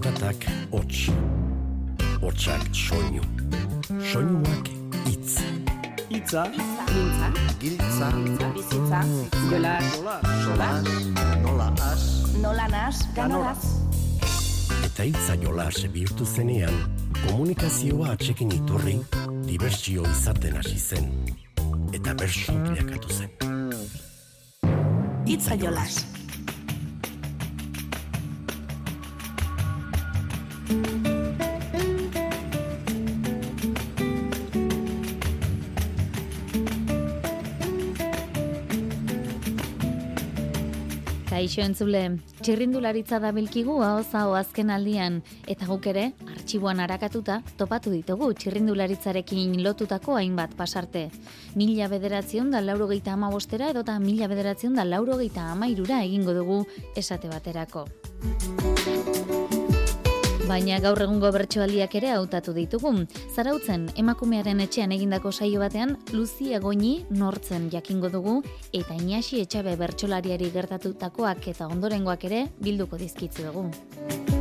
[0.00, 1.10] Zaratak hots.
[2.22, 3.20] Hotsak soinu.
[4.12, 4.68] Soinuak
[5.04, 5.34] hitz.
[6.08, 7.26] Itza, Mintza,
[7.60, 8.08] Giltza,
[8.54, 9.00] bizitza,
[9.50, 9.84] jolas,
[10.44, 10.88] solas,
[11.42, 12.04] nola as,
[12.40, 13.66] nola nas, ganolaz.
[14.88, 16.80] Eta hitza jolas bihurtu zenean,
[17.26, 18.96] komunikazioa atxekin iturri,
[19.50, 21.12] dibertsio izaten hasi zen.
[21.92, 23.36] Eta bersu bilakatu zen.
[25.28, 26.00] Itza jolas.
[41.40, 42.00] Kaixo entzule,
[42.44, 45.16] txirrindularitza da bilkigu hau azken aldian,
[45.48, 51.08] eta guk ere, artxiboan arakatuta, topatu ditugu txirrindularitzarekin lotutako hainbat pasarte.
[51.56, 56.04] Mila bederatzion da lauro geita ama bostera, edota mila bederatzion da lauro geita ama irura
[56.04, 56.64] egingo dugu
[56.94, 57.88] esate baterako.
[60.50, 62.90] Baina gaur egungo bertsoaldiak ere hautatu ditugu.
[63.30, 68.40] Zarautzen, emakumearen etxean egindako saio batean, Luzi Egoni nortzen jakingo dugu,
[68.74, 74.39] eta Inaxi Etxabe bertsolariari gertatutakoak eta ondorengoak ere bilduko dizkitzu dugu.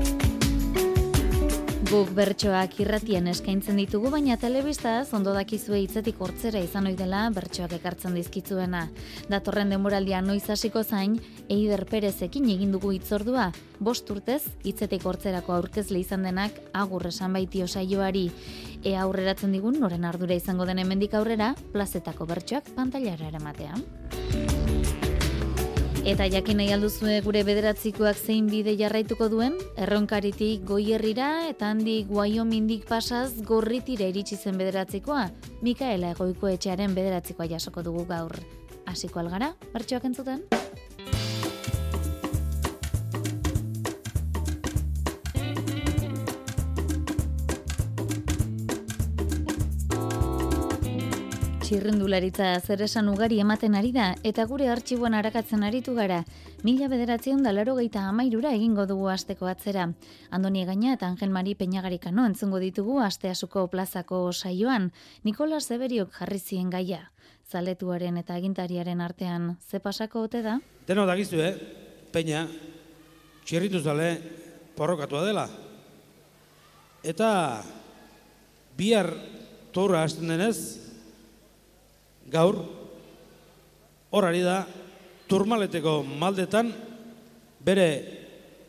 [1.89, 7.71] Guk bertsoak irratien eskaintzen ditugu, baina telebistaz ondo dakizue hitzetik hortzera izan ohi dela bertsoak
[7.79, 8.83] ekartzen dizkitzuena.
[9.31, 11.15] Datorren denboraldia noiz hasiko zain,
[11.49, 13.47] Eider Perezekin egin dugu hitzordua,
[13.81, 18.27] bost urtez hitzetik hortzerako aurkezle izan denak agur esan baitio saioari.
[18.83, 23.81] Ea aurreratzen digun noren ardura izango den hemendik aurrera, plazetako bertsoak pantailara eramatea.
[26.09, 32.87] Eta jakin nahi alduzue gure bederatzikoak zein bide jarraituko duen, erronkaritik goierrira eta handik Wyomindik
[32.89, 35.27] pasaz gorritira iritsi zen bederatzikoa,
[35.61, 38.33] Mikaela egoiko etxearen bederatzikoa jasoko dugu gaur.
[38.89, 40.41] Hasiko algara, bertsoak entzuten?
[51.69, 56.23] Txirrindularitza zer esan ugari ematen ari da, eta gure artxiboan arakatzen aritu gara.
[56.65, 59.93] Mila bederatzion da geita amairura egingo dugu asteko atzera.
[60.31, 64.91] Andoni Gaina eta Angel Mari Peñagarikano entzungo ditugu asteasuko plazako saioan.
[65.23, 67.11] Nikola Zeberiok jarri zien gaia.
[67.51, 70.59] Zaletuaren eta agintariaren artean ze pasako ote da?
[70.87, 71.53] Deno dakizu, eh?
[72.11, 72.47] Peña,
[73.45, 74.17] txirritu zale
[74.75, 75.47] porrokatua dela.
[77.03, 77.61] Eta
[78.75, 79.13] bihar
[79.71, 80.88] torra hasten denez,
[82.31, 82.59] gaur,
[84.11, 84.63] hor ari da,
[85.29, 86.71] turmaleteko maldetan,
[87.59, 87.87] bere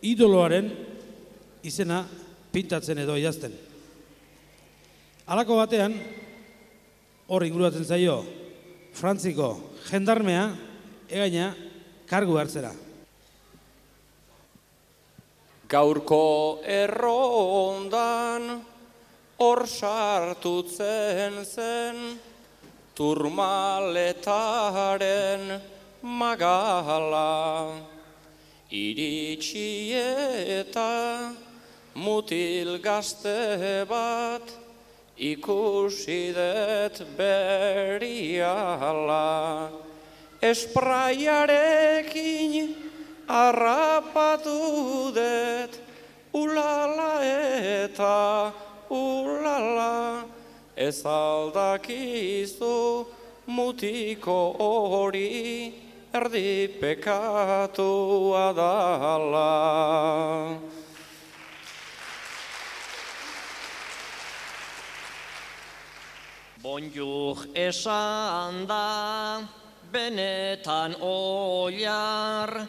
[0.03, 0.69] idoloaren
[1.65, 2.03] izena
[2.53, 3.53] pintatzen edo idazten.
[5.31, 5.95] Halako batean,
[7.31, 8.21] hor inguratzen zaio,
[8.97, 9.53] Frantziko
[9.87, 10.49] jendarmea,
[11.09, 11.53] egaina,
[12.11, 12.73] kargu hartzera.
[15.71, 16.25] Gaurko
[16.67, 18.49] errondan
[19.39, 22.03] hor sartutzen zen
[23.01, 25.57] turmaletaren
[26.05, 27.73] magala.
[28.69, 31.33] Iritsi eta
[31.97, 34.45] mutil gazte bat
[35.17, 38.13] ikusi dut beriala.
[40.45, 42.77] Espraiarekin
[43.29, 45.73] harrapatu dut
[46.37, 48.53] ulala eta
[48.93, 50.30] ulala
[50.81, 53.05] ez aldakizu
[53.47, 55.75] mutiko hori
[56.15, 59.51] erdi pekatu adala.
[66.63, 69.43] Bonjuk esan da,
[69.93, 72.67] benetan oiar,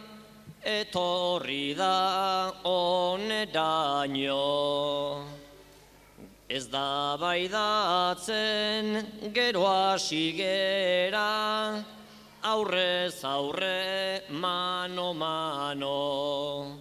[0.64, 4.40] etorri da oneraino.
[6.52, 8.88] Ez da baidatzen
[9.32, 11.80] gero hasi gera,
[12.44, 16.76] aurrez aurre mano mano.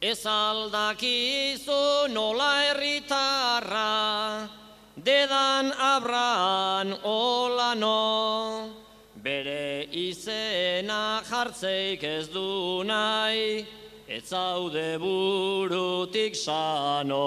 [0.00, 4.48] Ez aldakizu nola herritarra,
[4.96, 8.72] dedan abran olano.
[9.14, 13.66] Bere izena jartzeik ez du nahi,
[14.12, 17.24] ez zaude burutik sano.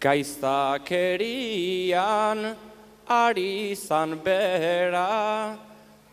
[0.00, 2.56] Gaiztakerian
[3.06, 5.58] ari zan bera,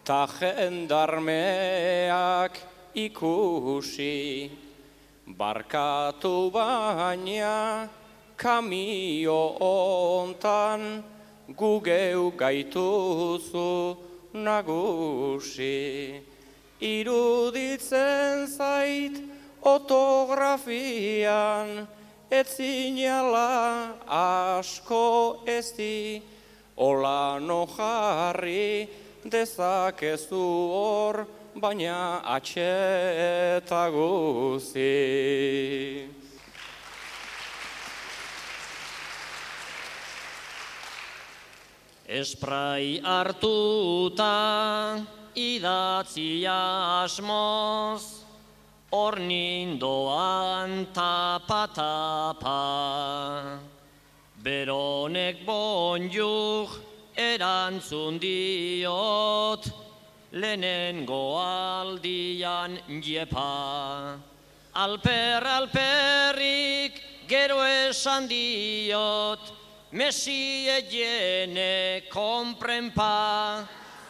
[0.04, 2.52] ta jendarmeak
[2.96, 4.52] ikusi.
[5.40, 7.88] Barkatu baina
[8.36, 11.04] kamio ontan,
[11.56, 13.98] gugeu gaituzu
[14.34, 16.22] nagusi.
[16.80, 19.20] iruditzen zait
[19.62, 20.68] otografian,
[22.32, 22.60] ez
[24.08, 26.22] asko ez di,
[26.78, 28.88] hola no jarri
[29.26, 34.96] dezakezu hor, baina atxeta guzi.
[42.10, 44.98] Esprai hartuta
[45.38, 48.26] idatzi asmoz,
[48.90, 52.66] hor nindoan tapa-tapa.
[54.42, 56.82] Beronek bonjuk
[57.14, 59.70] erantzun diot,
[60.34, 64.18] lehenen goaldian jepa.
[64.74, 66.98] Alper, alperrik
[67.30, 69.59] gero esan diot,
[69.92, 73.68] mesie jene komprenpa.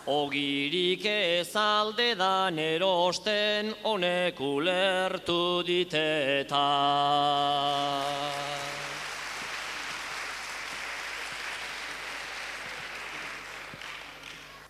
[0.08, 6.66] Ogirik ez alde dan erosten honek ulertu diteta.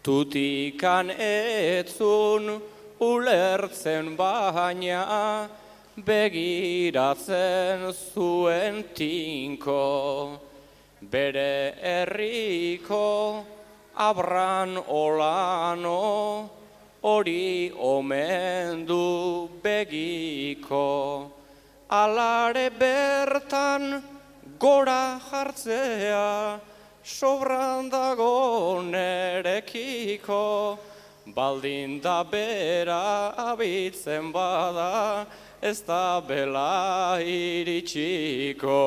[0.03, 2.61] Tutikan etzun
[2.99, 5.47] ulertzen baina
[5.95, 10.48] begiratzen zuen tinko.
[11.09, 13.43] Bere herriko
[13.97, 16.49] abran olano
[17.01, 21.31] hori omen du begiko.
[21.89, 24.03] Alare bertan
[24.59, 26.59] gora jartzea,
[27.03, 30.77] sobran dago nerekiko,
[31.33, 35.25] baldin da bera abitzen bada,
[35.59, 38.77] ez da bela iritsiko.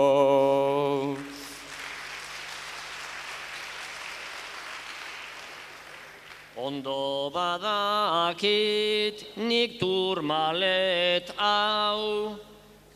[6.73, 12.39] Ondo badakit nik turmalet hau,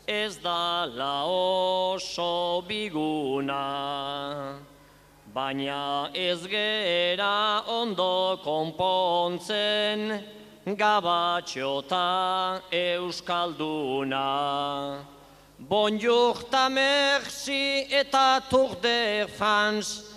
[0.07, 4.57] ez da la oso biguna.
[5.31, 10.23] Baina ez gera ondo konpontzen,
[10.65, 14.25] gabatxota euskalduna.
[15.59, 20.16] Bonjour ta merci eta tour de France,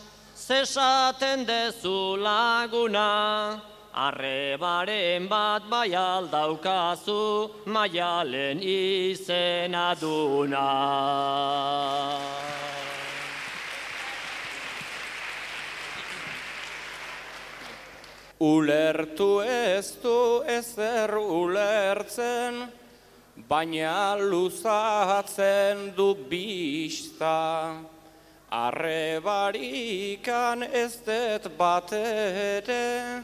[0.50, 3.62] zesaten dezu laguna,
[3.94, 10.66] arrebaren bat bai aldaukazu, maialen izena duna.
[18.40, 20.18] Ulertu ez du
[20.58, 22.66] ezer ulertzen,
[23.46, 27.38] baina luzatzen du bista.
[28.50, 33.22] Arrebarikan ez dut bat ere,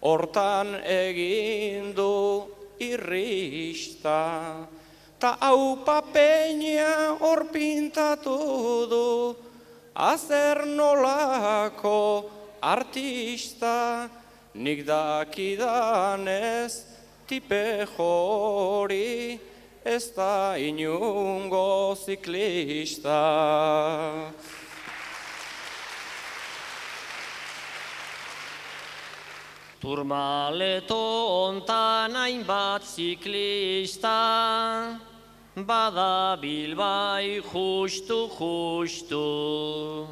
[0.00, 2.48] hortan egin du
[2.80, 4.64] irrista.
[5.20, 9.36] Ta hau papeina hor pintatu du,
[9.94, 12.24] azer nolako
[12.62, 14.08] artista,
[14.54, 16.72] nik dakidanez
[17.28, 19.38] tipe jori,
[19.84, 23.20] ez da inungo ziklista.
[29.80, 30.96] Turmaleto
[31.44, 34.16] ontan hainbat ziklista,
[35.54, 40.08] bada bilbai justu justu.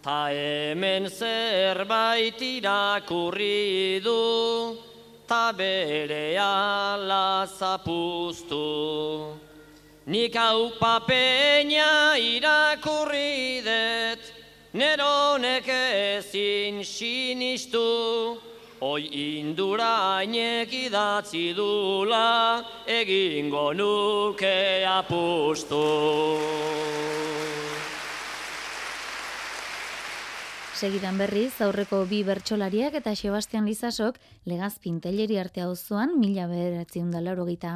[0.00, 4.87] Ta hemen zerbait irakurri du,
[5.28, 9.36] ta bere ala zapustu.
[10.06, 14.18] Nik hau papeina irakurri det,
[14.72, 18.40] neronek ezin sinistu,
[18.80, 25.82] Oi indurainek idatzi dula, egingo nuke apustu.
[30.78, 37.18] Segidan berriz, aurreko bi bertsolariak eta Sebastian Lizasok legazpin teleri arte auzoan mila bederatzen da
[37.20, 37.72] lauro geita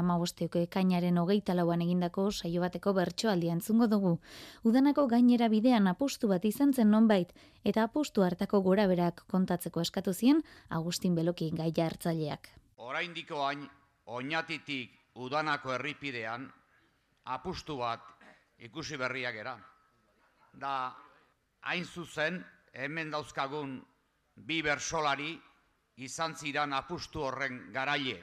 [0.70, 4.20] kainaren hogeita lauan egindako saio bateko bertsoaldia entzungo dugu.
[4.62, 7.32] Udanako gainera bidean apustu bat izan zen nonbait,
[7.64, 12.52] eta apustu hartako gora berak kontatzeko eskatu zien Agustin Beloki gaia hartzaileak.
[12.76, 13.68] Oraindiko hain,
[14.06, 16.52] oinatitik udanako herripidean,
[17.24, 18.00] apustu bat
[18.60, 19.58] ikusi berriak era.
[20.54, 20.94] Da,
[21.62, 23.76] hain zuzen, hemen dauzkagun
[24.36, 25.36] bi bersolari
[25.96, 28.22] izan ziran apustu horren garaile.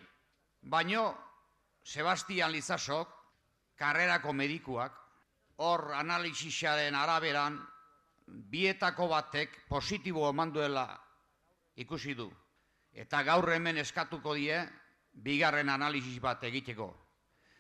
[0.62, 1.04] Baino,
[1.84, 3.10] Sebastian Lizasok,
[3.78, 4.96] karrerako medikuak,
[5.58, 7.60] hor analizisaren araberan,
[8.28, 10.86] bietako batek positibo eman duela
[11.76, 12.30] ikusi du.
[12.94, 14.60] Eta gaur hemen eskatuko die,
[15.14, 16.90] bigarren analisis bat egiteko.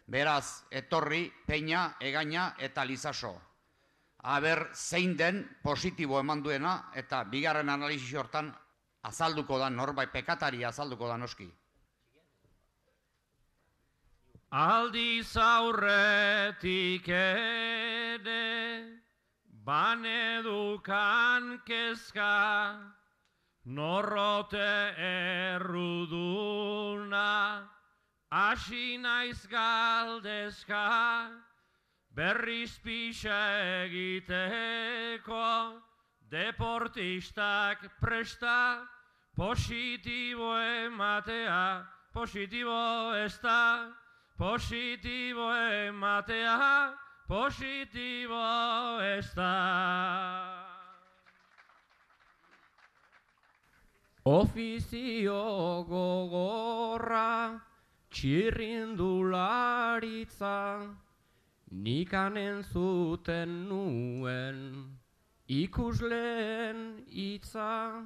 [0.09, 3.35] Beraz, etorri, peina, egaina eta lizaso.
[4.21, 8.53] Aber zein den positibo eman duena eta bigarren analisis hortan
[9.03, 11.49] azalduko da, norbait pekatari azalduko da noski.
[14.51, 18.99] Aldiz aurretik ere,
[19.45, 22.79] banedukan kezka,
[23.65, 24.93] norrote
[25.53, 27.29] erruduna,
[28.31, 31.29] hasi naiz galdezka,
[32.15, 33.39] berriz pixa
[33.85, 35.81] egiteko,
[36.29, 38.87] deportistak presta,
[39.35, 43.87] positibo ematea, positibo ez da,
[44.37, 46.93] positibo ematea,
[47.27, 50.65] positibo ez da.
[54.25, 57.61] Ofizio gogorra,
[58.11, 60.87] txirrindularitza,
[61.71, 64.97] nikanen zuten nuen,
[65.47, 68.03] ikusleen hitza,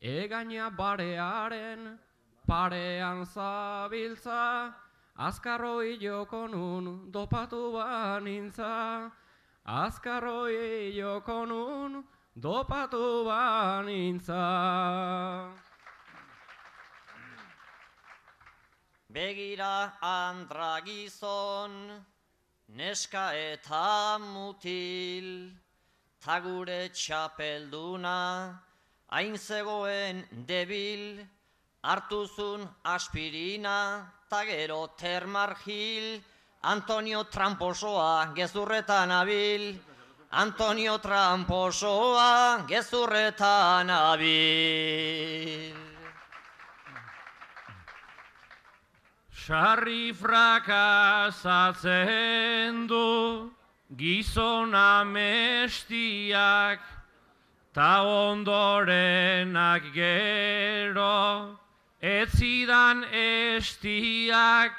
[0.00, 1.98] egaina barearen,
[2.46, 4.72] parean zabiltza,
[5.18, 9.10] azkarroi joko nun dopatu banintza,
[9.66, 12.04] azkarroi joko nun
[12.34, 14.42] dopatu banintza.
[19.12, 22.02] Begira andra gizon,
[22.74, 25.52] neska eta mutil,
[26.24, 28.20] ta gure txapelduna,
[29.12, 31.20] hain zegoen debil,
[31.84, 36.22] hartuzun aspirina, ta gero termargil,
[36.62, 39.78] Antonio Tramposoa gezurretan abil,
[40.30, 45.91] Antonio Tramposoa gezurretan abil.
[49.42, 53.50] Sarri frakasatzen du
[53.96, 56.78] gizon amestiak,
[57.74, 61.58] ta ondorenak gero,
[62.00, 64.70] ez zidan estiak,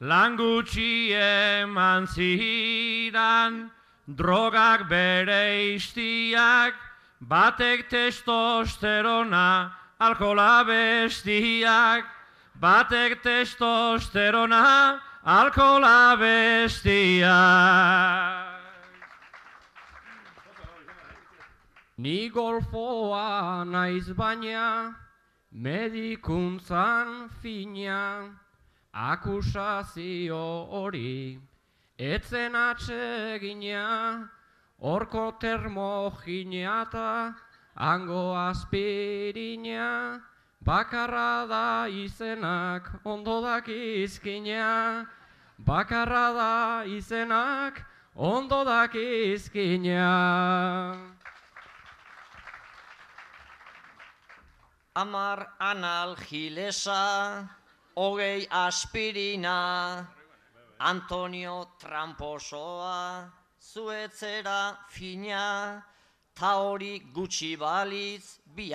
[0.00, 3.70] lan gutxi eman zidan,
[4.06, 6.74] drogak bere istiak,
[7.20, 12.17] batek testosterona, alkola bestiak,
[12.60, 17.28] batek testosterona, alkola bestiak.
[21.98, 24.94] Ni golfoa naiz baina,
[25.52, 28.30] medikuntzan fina,
[28.94, 31.38] akusazio hori,
[31.98, 34.30] etzen atsegina,
[34.80, 37.34] orko termogina eta
[37.74, 40.22] hango aspirina,
[40.64, 45.06] bakarra da izenak ondo dakizkina,
[45.58, 47.84] bakarra da izenak
[48.16, 50.04] ondo dakizkina.
[54.96, 57.48] Amar analgilesa,
[57.96, 60.06] hogei aspirina,
[60.80, 65.82] Antonio Tramposoa, zuetzera fina,
[66.34, 68.72] ta hori gutxi balitz, bi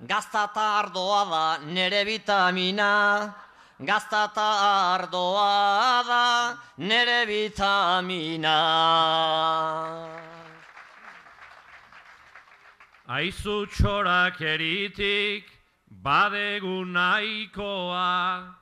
[0.00, 3.34] anfetamina, gaztata ardoa da nere vitamina,
[3.80, 8.58] gaztata ardoa da nere vitamina.
[13.08, 15.44] Aizu txorak eritik,
[16.02, 18.54] badegu nahikoa,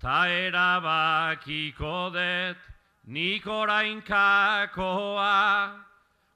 [0.00, 2.56] ta erabakiko det,
[3.06, 5.76] nik orain kakoa.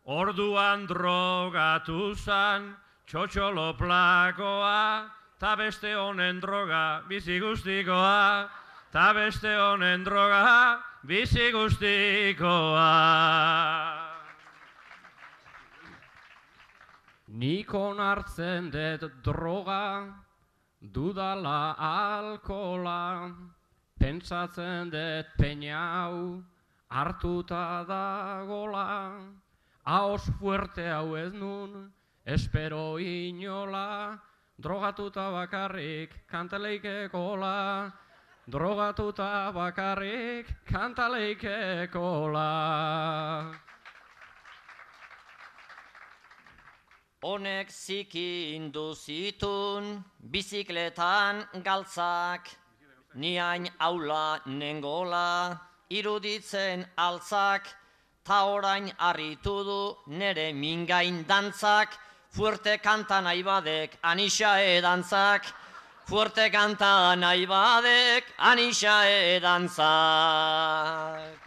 [0.06, 2.76] Orduan drogatu zan,
[3.06, 5.06] txotxolo plakoa,
[5.38, 8.48] ta beste honen droga, bizi guztikoa,
[8.90, 12.88] ta beste honen droga, bizi guztikoa.
[17.28, 20.10] Nik onartzen dut droga,
[20.80, 23.30] dudala alkola,
[24.00, 26.42] pentsatzen dut peinau,
[26.90, 28.88] hartuta dagola,
[29.84, 31.94] haos fuerte hau ez nun,
[32.26, 34.18] espero inola,
[34.58, 37.92] drogatuta bakarrik kantaleikekola,
[38.50, 42.50] drogatuta bakarrik kantaleikekola.
[47.22, 52.50] Honek zikindu zitun bizikletan galtzak,
[53.14, 57.66] niain aula nengola, iruditzen altzak,
[58.24, 62.05] ta orain harritu du nere mingain dantzak,
[62.36, 65.44] fuerte kanta nahi badek anisa edantzak,
[66.04, 69.08] fuerte kanta nahi badek, anisa
[69.40, 71.40] edantzak.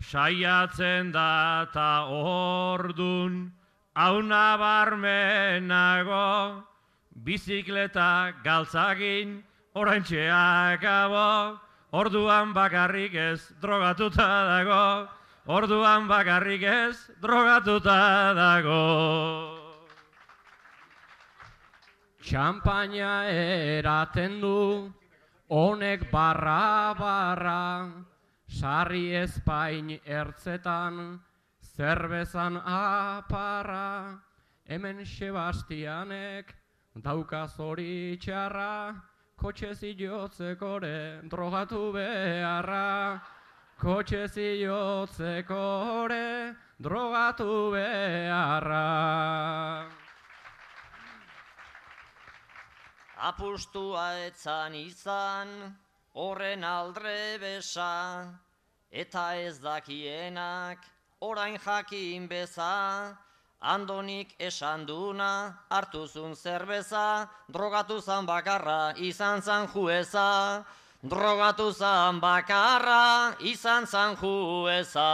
[0.00, 3.52] saiatzen data ordun,
[3.94, 6.64] hau nabarmenago,
[7.24, 9.44] bizikleta galtzagin,
[9.76, 11.58] oraintxeak abo,
[11.92, 15.08] orduan bakarrik ez drogatuta dago,
[15.52, 18.84] orduan bakarrik ez drogatuta dago.
[22.24, 24.88] Txampaina eraten du,
[25.52, 27.92] honek barra barra,
[28.48, 31.20] sarri ezpain ertzetan,
[31.76, 34.16] zerbezan aparra,
[34.64, 36.54] hemen Sebastianek
[37.04, 38.96] dauka zoritxarra,
[39.36, 43.20] kotxe zilotzekore drogatu beharra,
[43.78, 46.26] kotxe zilotzekore
[46.80, 48.86] drogatu beharra.
[53.28, 55.48] Apustua etzan izan,
[56.14, 58.32] horren aldre besa,
[58.90, 60.78] eta ez dakienak,
[61.20, 63.16] orain jakin beza,
[63.60, 70.64] andonik esan duna, hartuzun zerbeza, drogatu zan bakarra, izan zan jueza,
[71.02, 75.08] drogatu zan bakarra, izan zan jueza.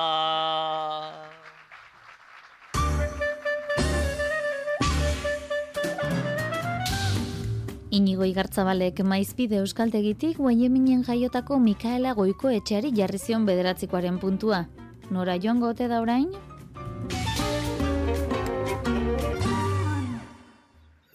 [7.93, 14.65] Inigo Igartzabalek maizpide euskaltegitik guaieminen jaiotako Mikaela Goiko etxeari jarri zion bederatzikoaren puntua.
[15.11, 16.31] Nora joango ote da orain?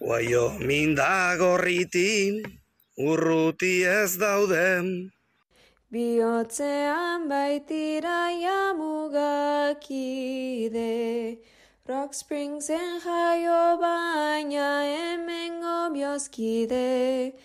[0.08, 2.40] Guaio minda gorritin,
[2.96, 5.12] urruti ez dauden.
[5.92, 9.84] Biotzean baitiraia mugakide,
[11.84, 17.36] Rock Springsen jaio baina hemengo biozkide,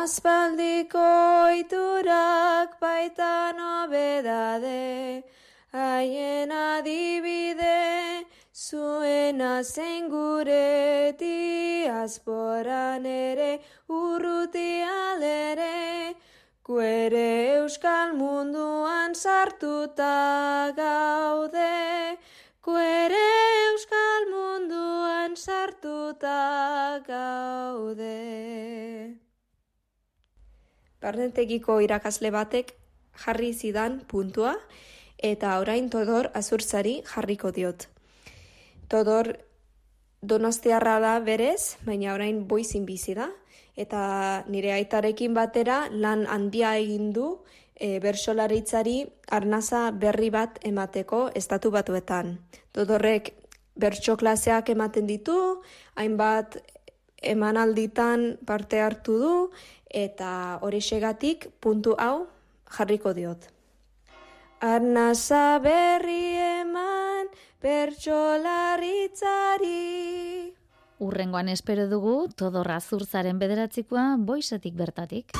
[0.00, 1.08] Aspaldiko
[1.44, 5.24] oiturak baita nobedade,
[5.76, 8.07] haien adibide,
[8.68, 16.12] zuena zen gure diasporan ere, urruti alere,
[16.68, 20.12] guere euskal munduan sartuta
[20.76, 22.18] gaude,
[22.60, 23.24] guere
[23.70, 28.20] euskal munduan sartuta gaude.
[31.00, 32.74] Barnetegiko irakasle batek
[33.24, 34.58] jarri zidan puntua,
[35.16, 37.88] eta orain Todor azurtzari jarriko diot.
[38.88, 39.36] Todor
[40.22, 43.28] donostiarra da berez, baina orain boizin bizi da,
[43.76, 47.28] eta nire aitarekin batera lan handia egin du
[47.78, 52.38] e, bersolaritzari arnaza berri bat emateko estatu batuetan.
[52.72, 53.30] Todorrek
[53.78, 55.62] bertso klaseak ematen ditu,
[55.94, 56.58] hainbat
[57.22, 59.34] emanalditan parte hartu du,
[59.88, 62.26] eta hori segatik puntu hau
[62.76, 63.46] jarriko diot.
[64.60, 67.30] Arnaza berri eman
[67.62, 70.54] bertsolaritzari.
[70.98, 75.32] Urrengoan espero dugu Todorra Zurtzaren bederatzikoa boisetik bertatik.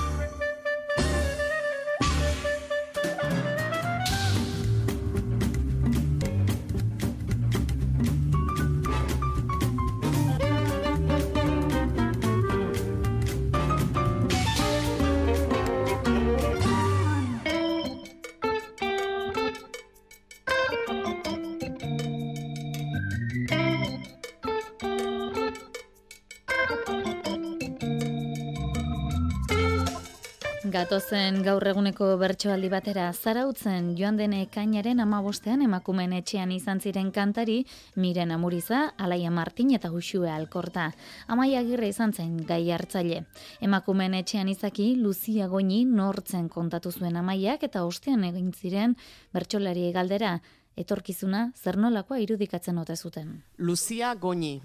[30.68, 37.62] Gatozen gaur eguneko bertsoaldi batera zarautzen joan den ekainaren amabostean emakumen etxean izan ziren kantari
[37.96, 40.90] Miren Amuriza, Alaia Martin eta Uxue Alkorta.
[41.26, 43.24] Amaia agirre izan zen gai hartzaile.
[43.64, 48.96] Emakumen etxean izaki Luzia Goñi nortzen kontatu zuen amaiak eta ostean egin ziren
[49.32, 50.38] bertsolari galdera
[50.76, 53.38] etorkizuna zer nolakoa irudikatzen ote zuten.
[53.56, 54.58] Luzia Goñi,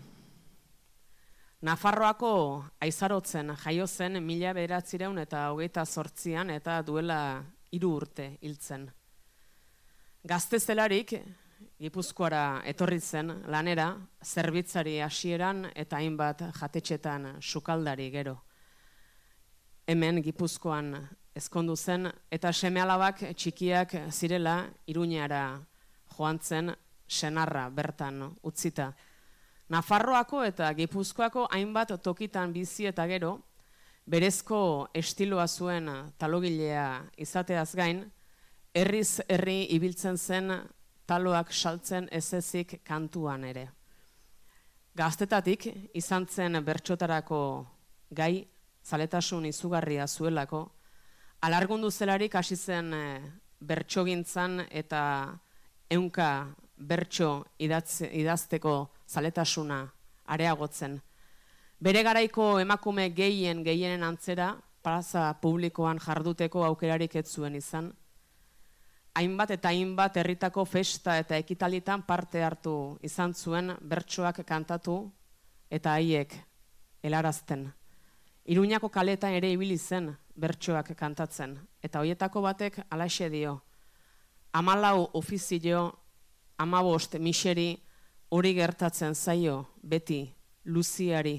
[1.63, 2.30] Nafarroako
[2.84, 7.19] aizarotzen jaio zen mila beratzireun eta hogeita sortzian eta duela
[7.71, 8.89] hiru urte hiltzen.
[10.28, 11.13] Gazte zelarik,
[11.80, 13.86] Gipuzkoara etorri zen lanera,
[14.23, 18.36] zerbitzari hasieran eta hainbat jatetxetan sukaldari gero.
[19.88, 20.93] Hemen Gipuzkoan
[21.36, 25.45] ezkondu zen eta semealabak txikiak zirela iruñara
[26.17, 26.76] joan zen
[27.08, 28.91] senarra bertan utzita.
[29.73, 33.31] Nafarroako eta Gipuzkoako hainbat tokitan bizi eta gero,
[34.05, 34.59] berezko
[34.93, 35.89] estiloa zuen
[36.21, 36.86] talogilea
[37.17, 38.03] izateaz gain,
[38.73, 40.53] herriz herri ibiltzen zen
[41.09, 43.67] taloak saltzen ezezik kantuan ere.
[44.93, 45.65] Gaztetatik
[45.97, 47.41] izan zen bertxotarako
[48.12, 48.45] gai
[48.86, 50.67] zaletasun izugarria zuelako,
[51.41, 53.05] alargundu zelarik hasi zen e,
[53.59, 55.01] bertxogintzan eta
[55.89, 56.29] eunka
[56.88, 58.76] bertso idazteko
[59.08, 59.80] zaletasuna
[60.26, 61.00] areagotzen.
[61.84, 67.91] Bere garaiko emakume gehien gehienen antzera, plaza publikoan jarduteko aukerarik ez zuen izan.
[69.15, 74.98] Hainbat eta hainbat herritako festa eta ekitalitan parte hartu izan zuen bertsoak kantatu
[75.69, 76.34] eta haiek
[77.04, 77.67] helarazten.
[78.46, 83.62] Iruñako kaletan ere ibili zen bertsoak kantatzen eta hoietako batek alaxe dio.
[84.54, 86.02] Amalau ofizio,
[86.63, 87.69] amabost miseri
[88.32, 90.21] hori gertatzen zaio beti
[90.65, 91.36] luziari.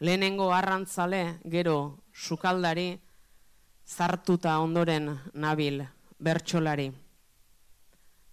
[0.00, 1.76] Lehenengo arrantzale gero
[2.12, 3.00] sukaldari
[3.86, 5.82] zartuta ondoren nabil
[6.18, 6.90] bertsolari.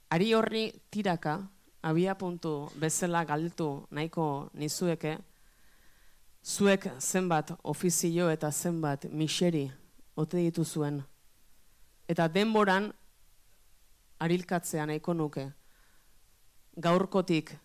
[0.09, 1.39] Ari horri tiraka,
[1.81, 5.17] abia puntu bezala galtu nahiko nizueke,
[6.43, 9.69] zuek zenbat ofizio eta zenbat miseri
[10.15, 11.03] ote ditu zuen.
[12.09, 12.89] Eta denboran,
[14.19, 15.45] arilkatzea nahiko nuke,
[16.77, 17.55] gaurkotik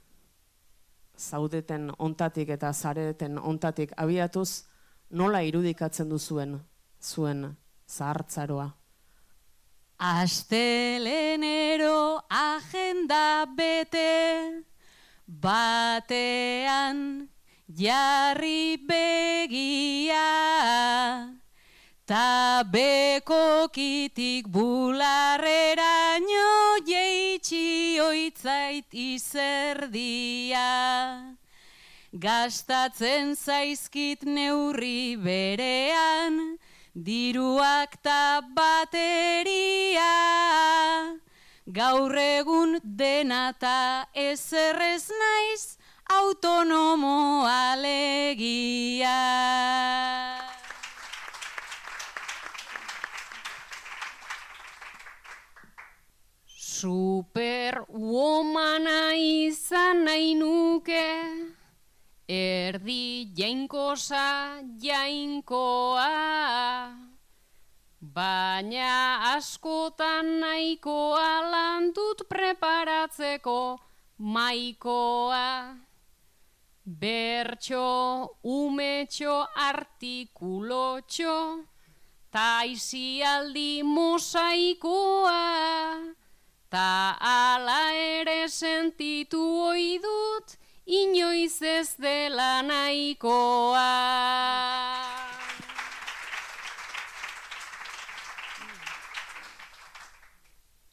[1.19, 4.65] zaudeten ontatik eta zareten ontatik abiatuz,
[5.11, 6.61] nola irudikatzen duzuen
[7.03, 7.57] zuen
[7.89, 8.71] zahartzaroa?
[9.99, 14.65] Astelenero agenda bete
[15.27, 17.29] batean
[17.69, 20.25] jarri begia
[22.07, 30.69] ta bekokitik bularrera nio jeitsi oitzait izerdia
[32.15, 36.59] gastatzen zaizkit neurri berean,
[36.95, 40.15] diruak ta bateria.
[41.67, 49.19] Gaur egun denata ezerrez naiz, autonomo alegia.
[56.75, 61.07] Superwomana izan nahi nuke,
[62.27, 66.11] Erdi jainkosa jainkoa,
[68.17, 68.91] baina
[69.37, 73.61] askotan nahikoa lantut preparatzeko
[74.19, 75.77] maikoa.
[76.85, 77.87] Bertxo,
[78.43, 81.37] umetxo, artikulotxo,
[82.35, 85.41] taizialdi mosaikoa,
[86.75, 90.57] ta ala ere sentitu oidut,
[91.01, 93.93] inoiz ez dela nahikoa.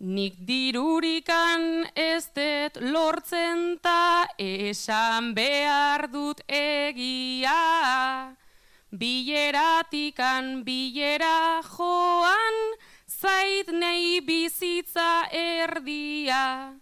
[0.01, 1.65] Nik dirurikan
[1.95, 7.57] ez dut lortzen ta esan behar dut egia.
[8.91, 12.57] Bileratikan bilera joan,
[13.21, 16.73] zait nahi bizitza erdia.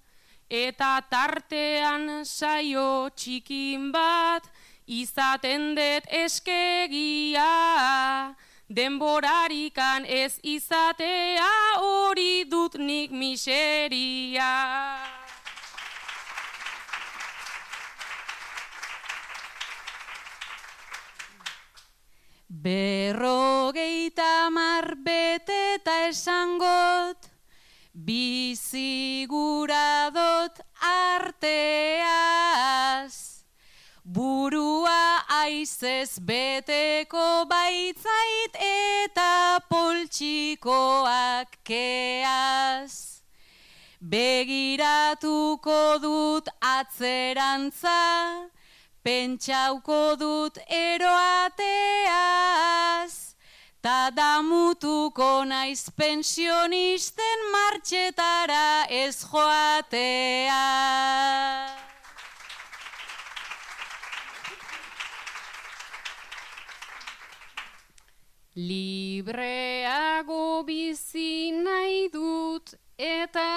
[0.50, 4.48] Eta tartean saio txikin bat
[4.88, 7.52] izaten dut eskegia.
[8.70, 14.54] Denborarikan ez izatea hori dut nik miseria
[22.60, 27.30] Berrogeita mar bete eta esangot
[27.94, 32.04] biziguradot arteaz,
[34.04, 43.24] burua aizez beteko baitzait eta poltsikoak keaz.
[44.04, 48.52] Begiratuko dut atzerantza,
[49.10, 51.66] pentsauko dut eroateaz,
[53.82, 60.66] Ta damutuko naiz pensionisten martxetara ez joatea.
[68.70, 73.50] Libreago bizi nahi dut eta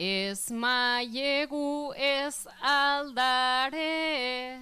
[0.00, 4.56] ez maiegu ez aldare.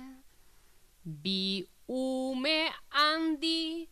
[1.05, 3.89] Bi ume handi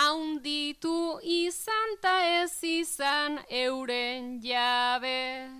[0.00, 5.50] haunditu izan ta ez izan euren jabe.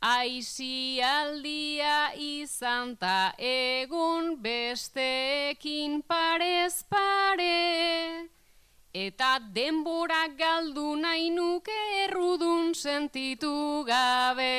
[0.00, 8.28] Aizi aldia izan ta egun besteekin parez pare,
[8.92, 14.56] eta denbora galdu nahi nuke errudun sentitu gabe.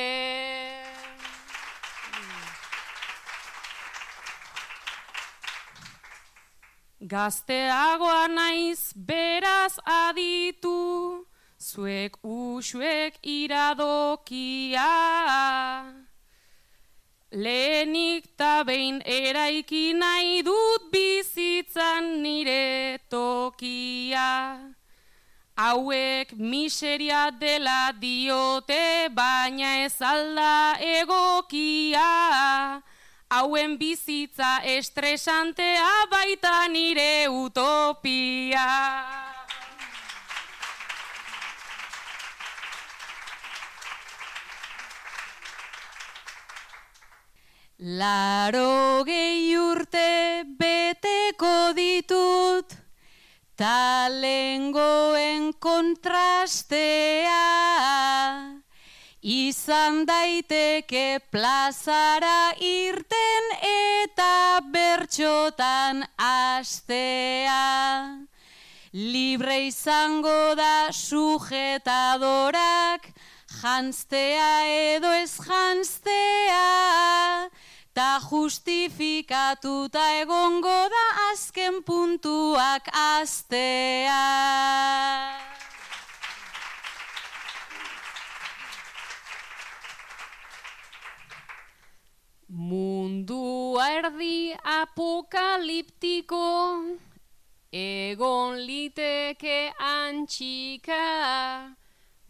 [7.01, 11.25] Gazteagoa naiz beraz aditu,
[11.59, 14.87] zuek usuek iradokia.
[17.31, 24.59] Lehenik ta behin eraiki nahi dut bizitzan nire tokia.
[25.57, 32.81] Hauek miseria dela diote, baina ez alda egokia
[33.31, 38.67] hauen bizitza estresantea baita nire utopia.
[47.83, 52.77] Laro gehi urte beteko ditut,
[53.57, 57.41] talengoen kontrastea.
[59.25, 68.21] Izan daiteke plazara irten eta bertxotan astea.
[68.93, 73.09] Libre izango da sujetadorak,
[73.57, 77.49] jantztea edo ez jantztea.
[77.93, 84.21] Ta justifikatuta egongo da azken puntuak astea.
[92.47, 96.47] Mundua erdi apokaliptiko,
[97.75, 99.59] egon liteke
[99.91, 101.03] antxika,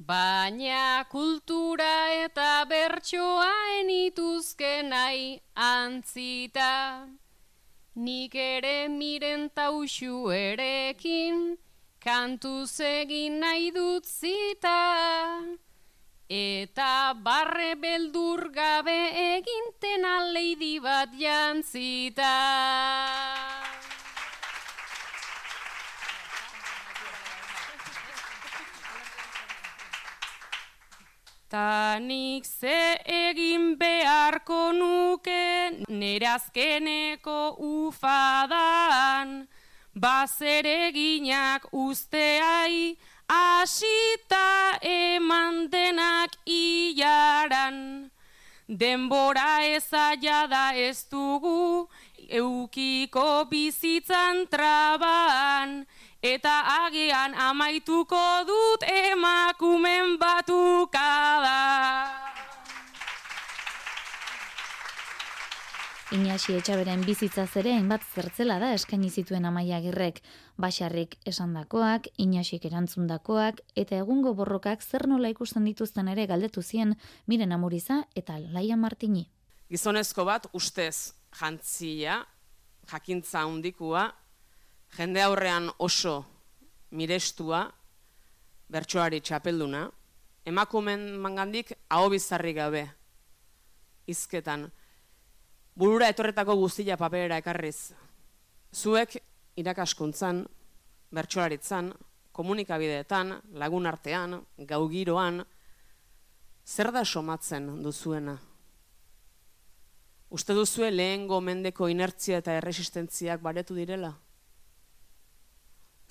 [0.08, 1.94] baina kultura
[2.26, 7.08] eta bertsoa enituzke nahi antzita.
[7.96, 11.58] Nik ere miren tauxu erekin,
[12.00, 14.80] kantuz egin nahi dut zita.
[16.30, 22.36] Eta barre beldur gabe eginten aleidi bat jantzita.
[31.52, 39.48] Tanik ze egin beharko nuke nire azkeneko ufadan,
[39.94, 42.96] bazereginak usteai,
[43.28, 48.10] asita eman denak iaran.
[48.70, 51.90] Denbora ezaia da ez dugu,
[52.30, 55.84] eukiko bizitzan traban,
[56.22, 61.58] eta agian amaituko dut emakumen batukada.
[66.12, 70.20] Inaxi etxaberen bizitza zere hainbat zertzela da eskaini zituen amaia girrek,
[70.60, 76.98] basarrik esandakoak, inaxik erantzundakoak, eta egungo borrokak zer nola ikusten dituzten ere galdetu zien
[77.32, 79.30] miren amuriza eta laia martini.
[79.72, 82.26] Gizonezko bat ustez jantzia,
[82.92, 84.10] jakintza handikua,
[84.98, 86.26] jende aurrean oso
[86.92, 87.64] mirestua,
[88.72, 89.86] bertsoari txapelduna,
[90.48, 92.84] emakumen mangandik hau bizarri gabe,
[94.12, 94.68] izketan,
[95.76, 97.94] burura etorretako guztia paperera ekarriz.
[98.72, 99.18] Zuek
[99.60, 100.46] irakaskuntzan,
[101.12, 101.92] bertsolaritzan,
[102.32, 105.42] komunikabideetan, lagun artean, gaugiroan,
[106.66, 108.38] zer da somatzen duzuena?
[110.32, 114.14] Uste duzue lehengo mendeko inertzia eta erresistentziak baretu direla?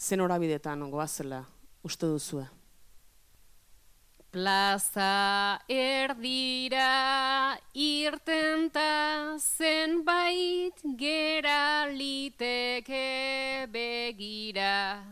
[0.01, 1.43] Zen horabidetan goazela,
[1.85, 2.47] uste duzue?
[4.33, 15.05] Plaza erdira irtenta zenbait gera liteke begira.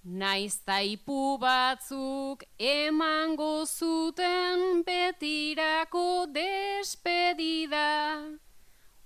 [0.07, 7.89] Naiz taipu batzuk emango zuten betirako despedida.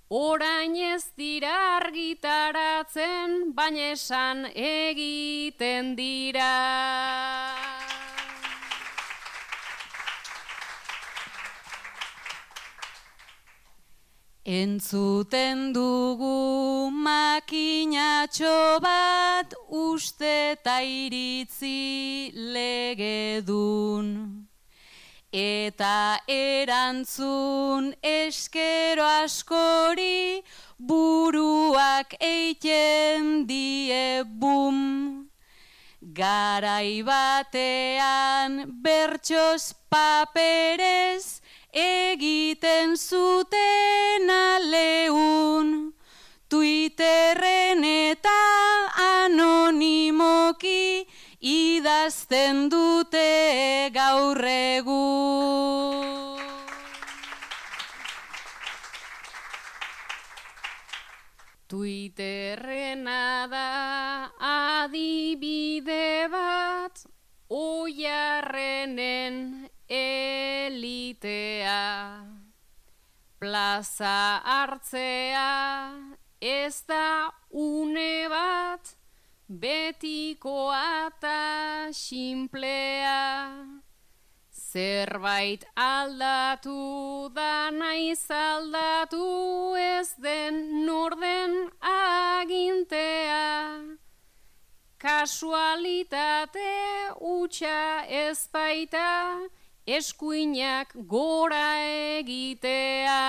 [0.08, 7.51] Orain ez dira argitaratzen, baina esan egiten dira.
[14.52, 24.10] Entzuten dugu makinatxo bat uste eta iritzi legedun
[25.32, 30.42] eta erantzun eskero askori
[30.78, 35.30] buruak eiten die bum.
[36.02, 41.41] Garai batean bertsos paperez
[41.72, 45.94] egiten zuten aleun.
[46.48, 48.40] Twitterren eta
[49.24, 51.08] anonimoki
[51.40, 56.12] idazten dute gaur egun.
[61.72, 67.00] Twitterrena da adibide bat
[67.48, 69.36] oiarrenen
[71.22, 72.26] elitea.
[73.38, 75.92] Plaza hartzea
[76.40, 78.96] ez da une bat
[79.48, 83.66] betikoa eta simplea.
[84.50, 93.42] Zerbait aldatu da naiz aldatu ez den norden agintea.
[94.98, 96.70] Kasualitate
[97.18, 99.50] utxa ez baita
[99.86, 101.78] eskuinak gora
[102.18, 103.22] egitea.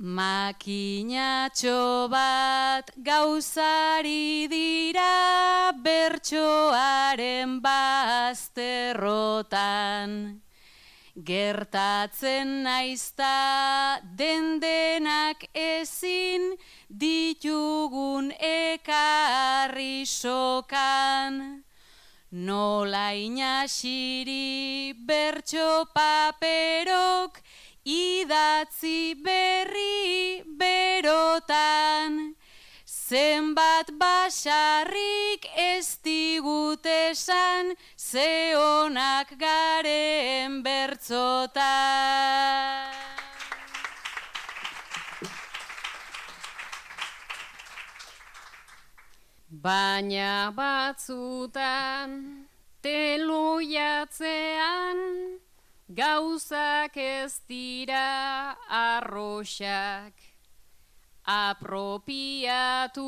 [0.00, 10.40] Makinatxo bat gauzari dira bertsoaren bazterrotan.
[11.20, 16.56] Gertatzen naizta dendenak ezin
[16.90, 21.62] ditugun ekarri sokan.
[22.30, 27.42] Nola inasiri bertso paperok
[27.84, 32.36] idatzi berri berotan,
[32.86, 41.60] zenbat basarrik ez digut esan, ze honak garen bertzotan.
[49.60, 52.12] Baina batzutan,
[52.80, 54.16] teloiatzean,
[55.92, 60.14] gauzak ez dira arroxak,
[61.28, 63.04] apropiatu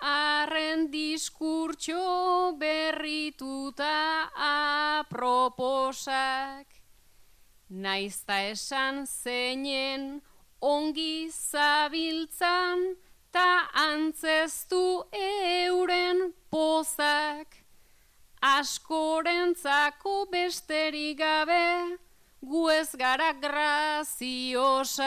[0.00, 6.08] arren diskurtso berrituta aproposak,
[7.68, 10.22] naizta esan zeinen
[10.62, 12.96] ongi zabiltzan,
[13.32, 17.48] ta antzestu euren pozak,
[18.40, 21.96] askorentzako besterik gabe,
[22.42, 25.02] gu ez gara graziosak.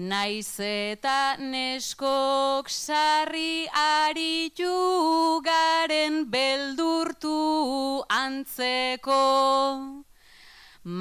[0.00, 9.18] Naiz eta neskok sarri aritu garen beldurtu antzeko.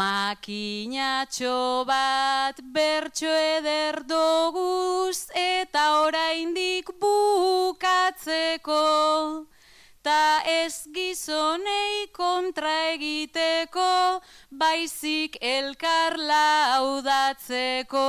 [0.01, 8.83] Makinatxo bat bertso eder doguz eta oraindik bukatzeko
[10.01, 18.07] ta ez gizonei kontra egiteko baizik elkar laudatzeko.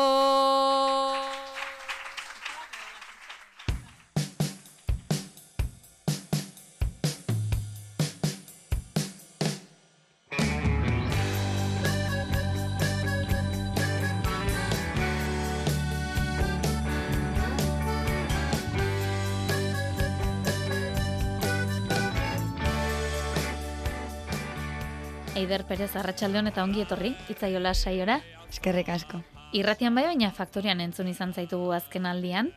[25.41, 28.19] Eider Perez Arratsaldeon eta ongi etorri hitzaiola saiora.
[28.51, 29.23] Eskerrik asko.
[29.57, 32.51] Irratian bai baina faktorian entzun izan zaitugu azken aldian.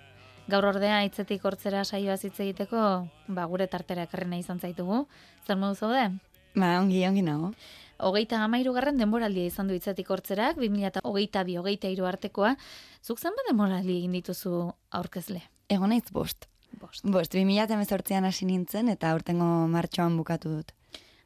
[0.51, 2.81] Gaur ordea hitzetik hortzera saioa hitz egiteko,
[3.37, 5.05] ba gure tartera ekarri nahi izan zaitugu.
[5.47, 6.03] Zer modu zaude?
[6.57, 7.53] Ba, ongi ongi nago.
[8.03, 12.57] Hogeita amairu garren denboraldia izan du hitzetik hortzerak, 2008 bi hogeita iru artekoa.
[12.99, 15.39] Zuk zen ba denboraldi egin dituzu aurkezle?
[15.71, 16.49] Egon naiz bost.
[16.81, 17.07] Bost.
[17.07, 20.75] Bost, 2008an hasi nintzen eta urtengo martxoan bukatu dut.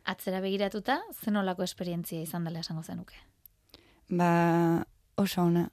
[0.07, 3.17] Atzera begiratuta, zenolako esperientzia izan dela esango zenuke?
[4.07, 4.85] Ba,
[5.19, 5.65] oso ona.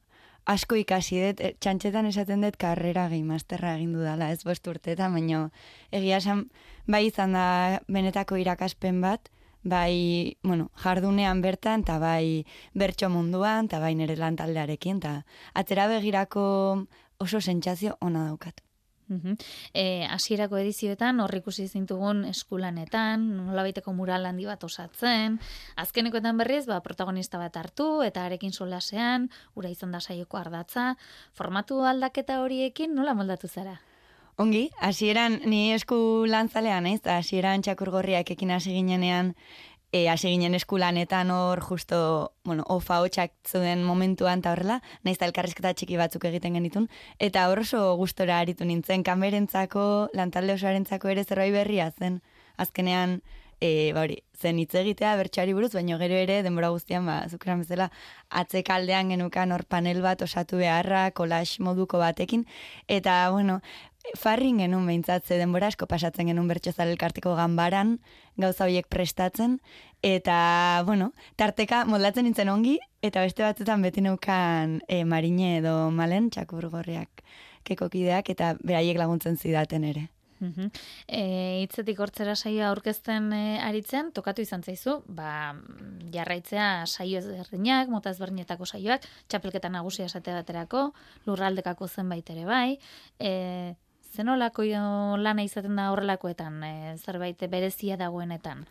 [0.51, 5.15] Asko ikasi dut, e, txantxetan esaten dut karrera gehi masterra egin dudala, ez bost urteetan,
[5.17, 5.47] baina
[5.95, 6.43] egia esan,
[6.91, 7.47] bai izan da
[7.87, 9.31] benetako irakaspen bat,
[9.63, 15.15] bai, bueno, jardunean bertan, eta bai bertso munduan, eta bai nire lan taldearekin, eta
[15.63, 16.45] atzera begirako
[17.23, 18.64] oso sentsazio ona daukat.
[19.09, 19.37] Mhm.
[19.75, 25.39] E, asierako edizioetan hor ikusi zintugun eskulanetan, nolabaiteko mural handi bat osatzen,
[25.77, 30.95] azkenekoetan berriz, ba, protagonista bat hartu, eta arekin solasean, ura izan da saioko ardatza,
[31.33, 33.81] formatu aldaketa horiekin nola moldatu zara?
[34.37, 36.99] Ongi, hasieran ni esku lantzalean, ez?
[37.07, 39.37] Hasieran txakurgorriak ekin hasi ginenean,
[39.95, 41.99] e, hasi ginen eskulanetan hor justo,
[42.43, 46.89] bueno, ofa hotxak zuen momentuan eta horrela, nahiz da elkarrizketa txiki batzuk egiten genitun,
[47.23, 49.87] eta hor oso gustora aritu nintzen, kamerentzako,
[50.19, 52.19] lantalde osoarentzako ere zerbait berria zen,
[52.59, 53.21] azkenean,
[53.61, 57.63] e, ba hori, zen hitz egitea bertxari buruz, baina gero ere, denbora guztian, ba, zukeran
[57.63, 57.87] bezala,
[58.43, 62.49] atzekaldean genukan hor panel bat osatu beharra, kolax moduko batekin,
[62.99, 63.61] eta, bueno,
[64.19, 67.99] farrin genuen behintzatze denbora asko pasatzen genuen bertxozal elkarteko ganbaran,
[68.37, 69.59] gauza horiek prestatzen,
[70.05, 76.31] eta, bueno, tarteka moldatzen nintzen ongi, eta beste batzutan beti neukan e, marine edo malen,
[76.35, 77.25] txakurgorriak
[77.65, 80.09] kekokideak, eta beraiek laguntzen zidaten ere.
[81.09, 81.21] E,
[81.63, 85.55] hitzetik hortzera saioa aurkezten e, aritzen, tokatu izan zaizu, ba,
[86.13, 90.91] jarraitzea saio ezberdinak, mota ezberdinetako saioak, txapelketa nagusia esate baterako,
[91.29, 92.77] lurraldekako zenbait ere bai,
[93.19, 93.33] e,
[94.15, 94.65] zenolako
[95.19, 98.65] lana izaten da horrelakoetan, e, zerbait berezia dagoenetan?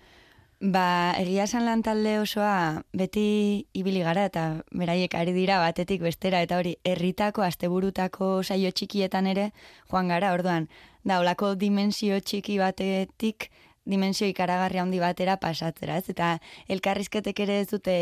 [0.64, 6.40] Ba, egia esan lan talde osoa beti ibili gara eta beraiek ari dira batetik bestera
[6.46, 9.50] eta hori herritako asteburutako saio txikietan ere
[9.92, 10.70] joan gara, orduan,
[11.04, 13.50] da, olako dimensio txiki batetik
[13.84, 16.08] dimensio ikaragarri handi batera pasatzera, ez?
[16.16, 16.38] Eta
[16.72, 17.96] elkarrizketek ere ez dute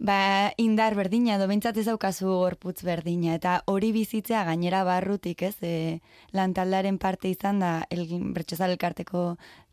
[0.00, 5.56] ba, indar berdina, edo bintzat ez daukazu gorputz berdina, eta hori bizitzea gainera barrutik, ez,
[5.60, 6.00] e,
[6.32, 9.24] lantaldaren parte izan da, el, bertxozal elkarteko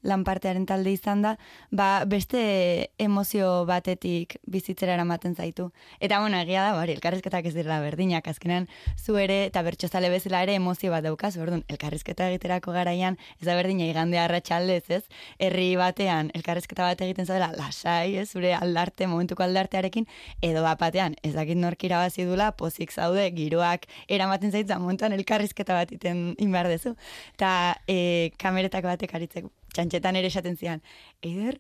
[0.08, 1.36] lanpartearen talde izan da,
[1.72, 2.40] ba, beste
[3.02, 5.70] emozio batetik bizitzera eramaten zaitu.
[6.00, 10.42] Eta, bueno, egia da, bari, elkarrizketak ez dira berdinak, azkenan, zu ere, eta bertxozale bezala
[10.46, 15.04] ere emozio bat daukaz, orduan, elkarrizketa egiterako garaian, ez da berdina igande arratsaldez, ez?
[15.44, 18.30] Herri batean, elkarrizketa bat egiten zaudela, lasai, ez?
[18.32, 20.08] Zure aldarte, momentuko aldartearekin,
[20.42, 25.78] edo bat batean, ez dakit norkira bazi dula, pozik zaude, giroak eramaten zaitza, momentuan elkarrizketa
[25.78, 26.96] bat iten inbar dezu.
[27.36, 27.52] Eta
[27.88, 30.84] e, kameretak batek aritzeko txantxetan ere esaten zian,
[31.26, 31.60] eider,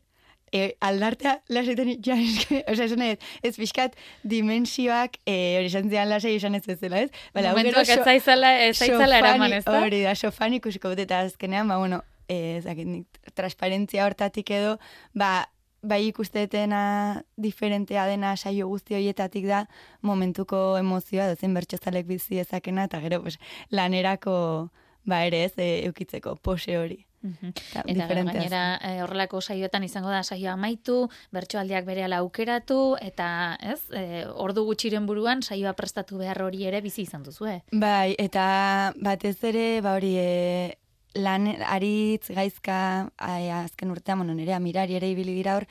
[0.52, 1.42] e, aldartea
[2.06, 6.66] ja, eske, oza, esan ez, ez pixkat dimensioak, e, hori esan zian lasai esan ez
[6.66, 7.12] bezala, ez?
[7.34, 9.82] Bala, Momentuak ez zaizala, ez zaizala eraman, ez da?
[9.84, 14.78] Hori da, sofan ikusiko dut, eta azkenean, ba, bueno, ez dakit, transparentzia hortatik edo,
[15.16, 15.48] ba,
[15.88, 19.66] bai ikustetena diferentea dena saio guzti horietatik da
[20.02, 23.38] momentuko emozioa dozen bertxozalek bizi ezakena eta gero pues,
[23.70, 24.72] lanerako
[25.06, 27.07] ba ere ez e, eukitzeko pose hori.
[27.24, 33.82] Eta gainera e, horrelako saioetan izango da saioa amaitu, bertsoaldiak berehala aukeratu eta, ez?
[33.92, 37.62] E, ordu gutxiren buruan saioa prestatu behar hori ere bizi izan duzu, eh?
[37.72, 40.78] Bai, eta batez ere, ba hori, e,
[41.18, 42.80] lan aritz gaizka
[43.18, 45.66] azken urtean, bueno, nire amirari ere ibili dira hor,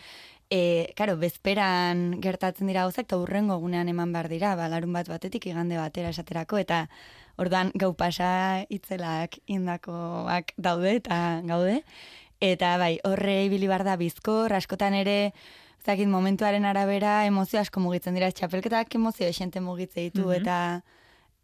[0.50, 5.08] E, karo, bezperan gertatzen dira gauzak, eta urrengo gunean eman behar dira, ba, larun bat
[5.10, 6.84] batetik igande batera esaterako, eta
[7.36, 11.80] ordan gau pasa itzelak indakoak daude eta gaude.
[12.38, 15.32] Eta bai, horre ibili bar da bizkor, askotan ere
[15.84, 20.32] zakit momentuaren arabera emozio asko mugitzen dira, txapelketak emozio esente mugitze ditu, Mhm.
[20.40, 20.82] eta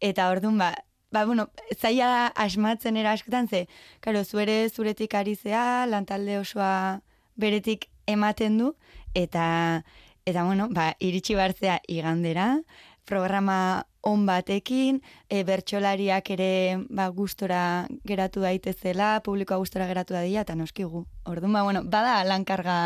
[0.01, 0.75] eta orduan ba,
[1.11, 1.49] ba, bueno,
[1.79, 3.67] zaila asmatzen era askotan, ze,
[4.01, 7.01] karo, zuere zuretik ari zea, lantalde osoa
[7.37, 8.75] beretik ematen du,
[9.15, 9.85] eta,
[10.27, 12.63] eta bueno, ba, iritsi bartzea igandera,
[13.05, 16.51] programa on batekin, e, bertsolariak ere
[16.91, 21.05] ba, gustora geratu daitezela, publikoa gustora geratu dadila, eta noski gu.
[21.25, 22.77] Orduan, ba, bueno, bada lankarga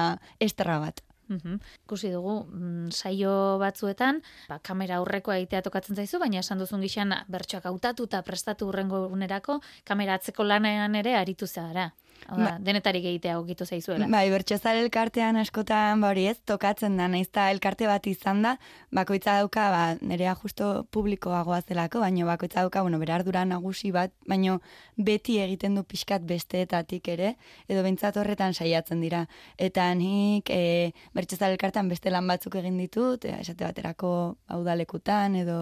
[0.40, 1.02] esterra bat.
[1.28, 1.58] Mhm.
[1.86, 7.14] Ikusi dugu, mm, saio batzuetan, ba, kamera aurrekoa egitea tokatzen zaizu, baina esan duzun gixan
[7.28, 11.92] bertsoak hautatu eta prestatu urrengo unerako, kamera atzeko lanean ere aritu zara.
[12.26, 14.08] Hau da, Ba- denetarik egitea ogitu zaizuela.
[14.10, 18.56] Bai, bertxozal elkartean askotan, ba hori ez, tokatzen da, naiz eta elkarte bat izan da,
[18.90, 24.12] bakoitza dauka, ba, nerea justo publikoagoa zelako, baino bakoitza dauka, bueno, bere ardura nagusi bat,
[24.26, 24.60] baino
[24.96, 27.36] beti egiten du pixkat besteetatik ere,
[27.68, 29.26] edo bentsat horretan saiatzen dira.
[29.58, 34.10] Eta nik e, bertxozal elkartean beste lan batzuk egin ditut, e, esate baterako
[34.48, 35.60] haudalekutan, edo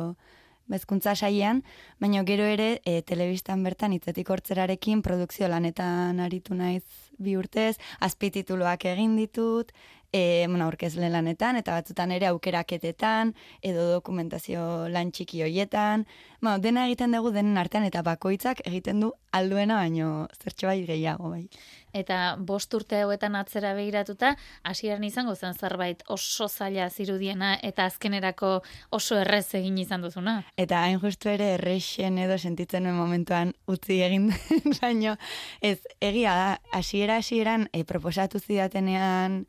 [0.71, 1.63] bezkuntza saian,
[2.01, 6.85] baina gero ere e, telebistan bertan hitzetik hortzerarekin produkzio lanetan aritu naiz
[7.19, 9.73] bi urtez, azpitituluak egin ditut,
[10.15, 13.33] e, bueno, aurkezle lanetan, eta batzutan ere aukeraketetan,
[13.67, 16.07] edo dokumentazio lan txiki hoietan,
[16.41, 21.33] bueno, dena egiten dugu denen artean, eta bakoitzak egiten du alduena, baino zertxo bai gehiago
[21.35, 21.49] bai.
[21.95, 24.35] Eta bost urte hauetan atzera begiratuta,
[24.67, 28.51] hasieran izango zen zerbait oso zaila zirudiena eta azkenerako
[28.91, 30.41] oso errez egin izan duzuna.
[30.59, 35.17] Eta hain justu ere errexen edo sentitzen nuen momentuan utzi egin den, baino
[35.63, 39.45] ez egia da, hasiera hasieran e, proposatu zidatenean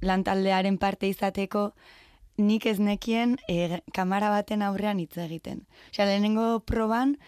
[0.00, 1.70] lantaldearen parte izateko
[2.40, 5.66] nik ez nekien e, kamara baten aurrean hitz egiten.
[5.92, 7.18] Osea, lehenengo proban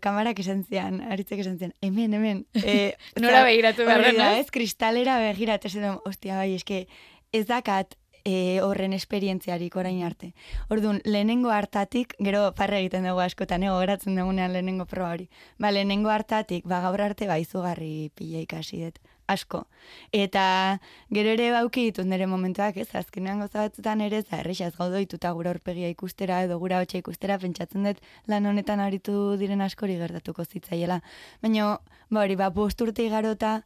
[0.00, 2.44] kamarak esan zian, aritzek esan zian, hemen, hemen.
[2.62, 4.50] E, Nora begiratu behar da, ez?
[4.54, 6.86] Kristalera begiratu, edo, ostia, bai, eske,
[7.32, 10.32] ez dakat e, horren esperientziarik orain arte.
[10.70, 15.28] Orduan, lehenengo hartatik, gero parre egiten dugu askotan, ego geratzen dugunean lehenengo proba hori.
[15.58, 19.64] Ba, lehenengo hartatik, ba, gaur arte, ba, izugarri pila ikasi dut asko.
[20.12, 20.78] Eta
[21.10, 25.32] gero ere bauki ditut nire momentuak, ez, azkenean gauza batzutan ere, za, errexaz gaudo dituta
[25.36, 30.44] gura aurpegia ikustera edo gura hotxa ikustera, pentsatzen dut lan honetan aritu diren askori gertatuko
[30.44, 31.02] zitzaiela.
[31.42, 31.78] Baina,
[32.10, 33.62] ba hori, ba, bost urte igarota,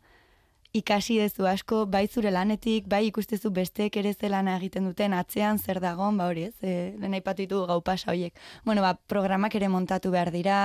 [0.76, 5.80] ikasi dezu asko, bai zure lanetik, bai ikustezu besteek ere zelana egiten duten, atzean zer
[5.80, 8.34] dagon, ba hori ez, e, lehen aipatu ditugu gau pasa horiek.
[8.64, 10.58] Bueno, ba, programak ere montatu behar dira,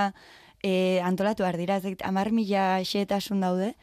[0.63, 3.73] e, antolatu dira, ez dakit, amar mila xeetasun daude,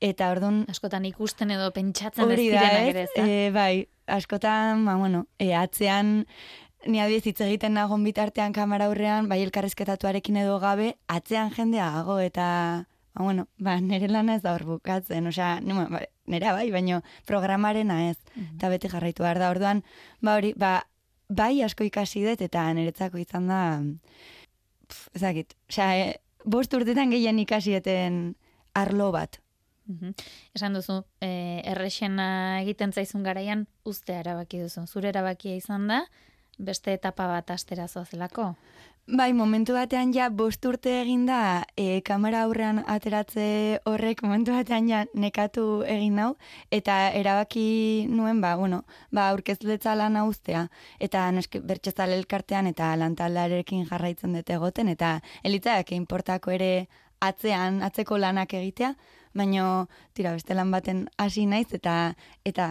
[0.00, 0.64] eta orduan...
[0.68, 3.10] Askotan ikusten edo pentsatzen ez direnak ere, ez?
[3.16, 6.26] E, bai, askotan, ba, bueno, e, atzean,
[6.86, 12.18] ni adiez hitz egiten nagon bitartean kamera aurrean, bai elkarrezketatuarekin edo gabe, atzean jendea gago,
[12.20, 16.70] eta, ba, bueno, ba, nire lana ez da hor bukatzen, osea, nima, ba, nera bai,
[16.70, 19.84] baino programarena ez, eta beti jarraitu behar da, orduan,
[20.20, 20.82] ba, hori, ba,
[21.28, 23.62] bai asko ikasi dut, eta niretzako izan da,
[24.88, 28.36] pf, ezakit, osea, e, bost urtetan gehien ikasieten
[28.74, 29.40] arlo bat,
[29.88, 30.10] Mhm.
[30.54, 34.84] Esan duzu, e, errexena egiten zaizun garaian uztea erabaki duzu.
[34.86, 36.02] Zure erabakia izan da,
[36.58, 38.54] beste etapa bat astera zoazelako.
[39.08, 43.46] Bai, momentu batean ja bost urte egin da e, kamera aurrean ateratze
[43.88, 46.34] horrek momentu batean ja nekatu egin nau
[46.78, 50.66] eta erabaki nuen ba, bueno, ba aurkezletza lana uztea
[51.00, 56.72] eta neske bertxezale elkartean eta lantaldarekin jarraitzen dute egoten eta elitzak inportako ere
[57.24, 58.92] atzean, atzeko lanak egitea,
[59.32, 62.12] baino tira beste lan baten hasi naiz eta
[62.44, 62.68] eta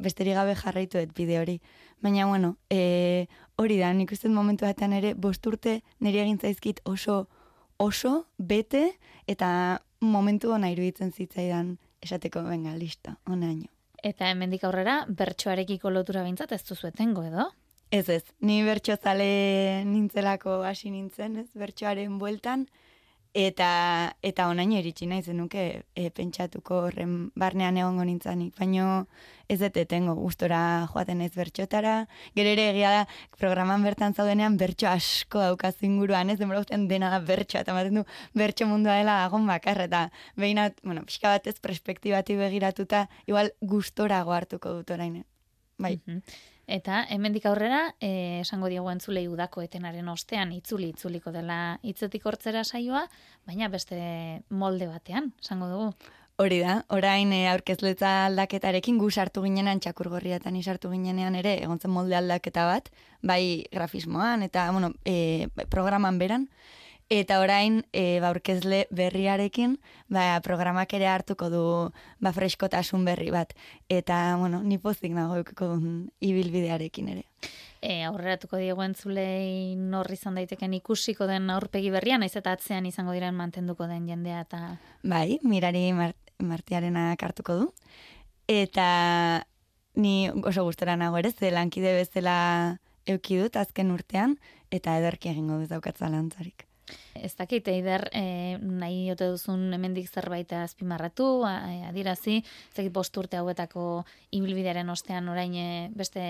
[0.00, 1.58] besterik gabe jarraitu dut bide hori.
[2.00, 3.26] Baina, bueno, e,
[3.60, 7.26] hori da, nik uste momentu batean ere, bost urte niri egin zaizkit oso,
[7.76, 8.86] oso, bete,
[9.28, 9.50] eta
[10.00, 13.68] momentu ona iruditzen zitzaidan esateko, venga, listo, onaino.
[14.02, 17.50] Eta hemendik aurrera, bertsoarekiko lotura bintzat ez duzu etengo edo?
[17.92, 22.68] Ez ez, ni bertxozale nintzelako hasi nintzen, ez, bertsoaren bueltan,
[23.34, 29.06] eta eta onaino iritsi nahi zenuke e, pentsatuko horren barnean egongo nintzanik, baino
[29.48, 31.94] ez dut etengo gustora joaten ez bertxotara,
[32.34, 33.06] gero ere egia da
[33.38, 38.02] programan bertan zaudenean bertso asko daukazu inguruan, ez denbora guztian dena da bertsoa, eta ematen
[38.02, 38.04] du
[38.34, 40.04] bertso mundua dela agon bakarra, eta
[40.36, 45.22] behinat, bueno, pixka batez perspektibati begiratuta, igual gustorago hartuko dut orain.
[45.78, 46.00] Bai.
[46.06, 46.22] Mhm.
[46.70, 52.62] Eta hemendik aurrera, eh, esango diegu entzulei udako etenaren ostean itzuli itzuliko dela hitzetik hortzera
[52.62, 53.08] saioa,
[53.46, 53.98] baina beste
[54.50, 55.88] molde batean, esango dugu.
[56.40, 61.90] Hori da, orain e, aurkezletza aldaketarekin gu sartu ginenan txakurgorriatan sartu ginenean ere egon zen
[61.90, 62.88] molde aldaketa bat,
[63.20, 66.46] bai grafismoan eta bueno, e, programan beran
[67.10, 69.80] Eta orain, e, ba, aurkezle berriarekin,
[70.14, 71.62] ba, programak ere hartuko du
[72.22, 73.56] ba, freskotasun berri bat.
[73.90, 75.40] Eta, bueno, nipozik nago
[76.22, 77.24] ibilbidearekin ere.
[77.82, 83.16] E, aurreratuko diego entzulei norri izan daiteken ikusiko den aurpegi berrian, naiz eta atzean izango
[83.16, 84.62] diren mantenduko den jendea eta...
[85.02, 87.68] Bai, mirari mart martiarenak hartuko du.
[88.46, 89.44] Eta
[89.98, 92.78] ni oso gustora nago ere, ze lankide bezala
[93.10, 94.38] eukidut azken urtean,
[94.70, 96.69] eta ederki egingo dut daukatza lantzarik.
[97.14, 104.04] Ez dakit, eider, e, nahi ote duzun hemendik zerbait azpimarratu, adirazi, ez dakit posturte hauetako
[104.30, 106.22] ibilbidearen ostean orain e, beste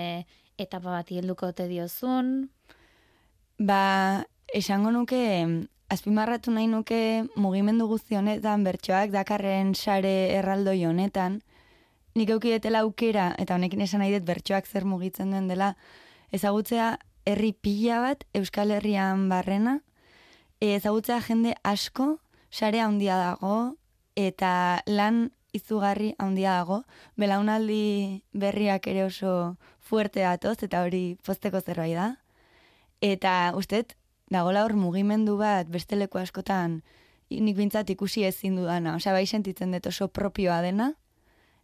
[0.57, 2.49] etapa bat helduko ote diozun?
[3.61, 5.21] Ba, esango nuke,
[5.91, 7.01] azpimarratu nahi nuke
[7.35, 11.41] mugimendu guzti honetan, bertsoak dakarren sare erraldoi honetan,
[12.15, 15.75] nik eukidetela aukera, eta honekin esan nahi dut bertsoak zer mugitzen den dela,
[16.31, 19.79] ezagutzea herri pila bat Euskal Herrian barrena,
[20.69, 22.19] ezagutzea jende asko,
[22.51, 23.75] sare handia dago,
[24.15, 26.83] eta lan izugarri handia dago,
[27.17, 32.07] belaunaldi berriak ere oso fuerte datoz, eta hori posteko zerbait da.
[33.01, 33.97] Eta usteet,
[34.29, 36.81] dagola hor mugimendu bat besteleko askotan,
[37.31, 40.93] nik bintzat ikusi ezin dudana, osea bai sentitzen dut oso propioa dena,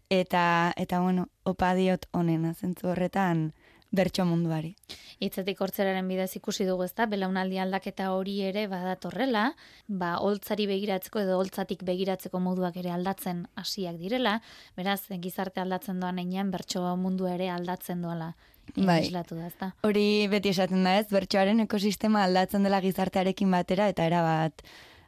[0.10, 3.52] eta, eta bueno, opa diot onena, zentzu horretan,
[3.92, 4.76] bertso munduari.
[5.20, 9.48] Itzetik hortzeraren bidez ikusi dugu ezta, belaunaldi aldaketa hori ere badatorrela,
[9.88, 14.42] ba, holtzari begiratzeko edo holtzatik begiratzeko moduak ere aldatzen hasiak direla,
[14.78, 18.36] beraz, gizarte aldatzen doan einean, bertso mundu ere aldatzen doala.
[18.76, 19.10] Bai.
[19.10, 19.72] da, ezta?
[19.88, 24.66] Hori beti esaten da ez, bertsoaren ekosistema aldatzen dela gizartearekin batera, eta era bat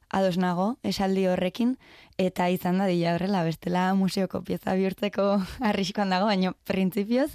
[0.09, 1.77] ados nago, esaldi horrekin,
[2.17, 5.29] eta izan da dila horrela, bestela museoko pieza bihurtzeko
[5.71, 7.31] arriskoan dago, baina printzipioz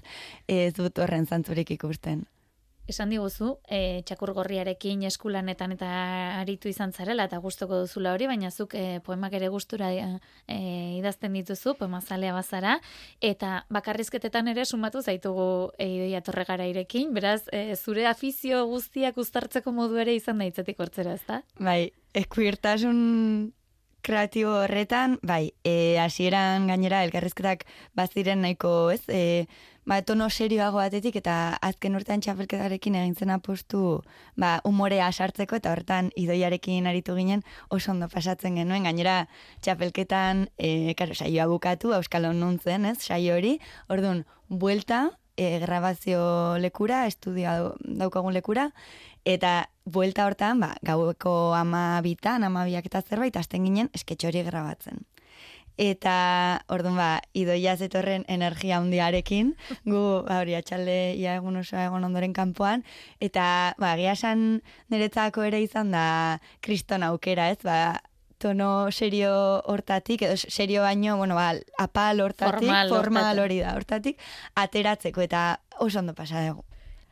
[0.49, 2.25] ez dut horren zantzurik ikusten.
[2.85, 5.89] Esan diguzu, e, txakur gorriarekin eskulanetan eta
[6.43, 10.05] aritu izan zarela eta gustoko duzula hori, baina zuk e, poemak ere gustura e,
[10.99, 12.77] idazten dituzu, poema zalea bazara,
[13.25, 19.73] eta bakarrizketetan ere sumatu zaitugu e, idoia torregara irekin, beraz, e, zure afizio guztiak uztartzeko
[19.73, 21.41] modu ere izan daitzetik hortzera, ezta?
[21.57, 23.53] Bai, ekuirtasun
[24.05, 27.65] kreatibo horretan, bai, e, hasieran gainera elkarrizketak
[27.97, 29.47] baziren nahiko, ez, e,
[29.87, 34.03] ba, tono serioago batetik eta azken urtean txapelketarekin egin zen apostu
[34.41, 38.89] ba, umorea sartzeko eta horretan idoiarekin aritu ginen oso ondo pasatzen genuen.
[38.89, 39.27] Gainera
[39.65, 43.59] txapelketan e, karo, saioa bukatu, euskal nuntzen, ez, saio hori,
[43.93, 48.71] orduan, buelta, e, grabazio lekura, estudioa daukagun lekura,
[49.25, 55.05] eta buelta hortan, ba, gaueko ama bitan, ama biak eta zerbait, azten ginen esketxori grabatzen.
[55.81, 59.55] Eta, orduan ba, idoia zetorren energia handiarekin,
[59.91, 62.85] gu, ba, hori, atxalde, ia egun oso egon ondoren kanpoan,
[63.19, 64.63] eta, ba, esan
[64.95, 67.99] niretzako ere izan da kriston aukera, ez, ba,
[68.39, 69.33] tono serio
[69.65, 74.21] hortatik, edo serio baino, bueno, ba, apal hortatik, formal, formal hori da hortatik,
[74.55, 75.45] ateratzeko, eta
[75.81, 76.63] oso ondo pasa dugu.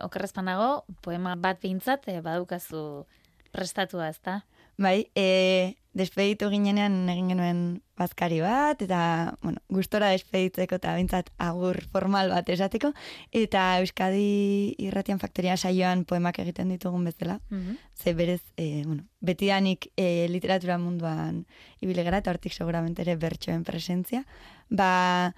[0.03, 3.07] Okerrezpanago, poema bat bintzat, eh, badukazu
[3.55, 4.43] prestatua, ez da?
[4.79, 7.59] Bai, e, despeditu ginenean egin genuen
[8.01, 12.93] bazkari bat, eta, bueno, gustora despeditzeko eta bintzat agur formal bat esateko,
[13.37, 17.41] eta Euskadi irratian faktoria saioan poemak egiten ditugun bezala.
[17.51, 21.45] Mm Ze berez, e, bueno, betidanik e, literatura munduan
[21.81, 24.25] ibile gara, eta hortik seguramente ere bertsoen presentzia,
[24.71, 25.35] ba,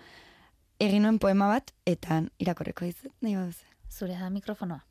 [0.78, 3.36] egin nuen poema bat, eta irakorreko izan, nahi.
[3.90, 4.84] Zure da mikrofonoa.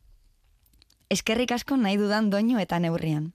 [1.10, 3.32] Eskerrik asko nahi dudan doinu eta neurrian.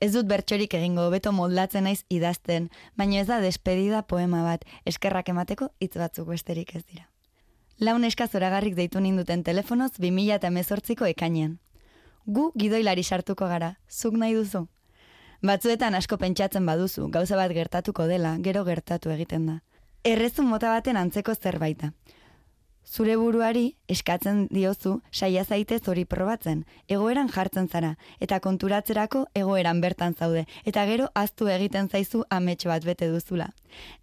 [0.00, 5.28] Ez dut bertxorik egingo beto moldatzen naiz idazten, baina ez da despedida poema bat, eskerrak
[5.28, 7.08] emateko hitz batzuk besterik ez dira.
[7.78, 11.58] Laun eska zoragarrik deitu ninduten telefonoz 2000 eta mezortziko ekainean.
[12.26, 14.68] Gu gidoilari sartuko gara, zuk nahi duzu?
[15.42, 19.56] Batzuetan asko pentsatzen baduzu, gauza bat gertatuko dela, gero gertatu egiten da.
[20.04, 21.90] Errezun mota baten antzeko zerbaita.
[22.84, 30.16] Zure buruari eskatzen diozu saia zaitez hori probatzen, egoeran jartzen zara, eta konturatzerako egoeran bertan
[30.18, 33.52] zaude, eta gero aztu egiten zaizu ametxo bat bete duzula.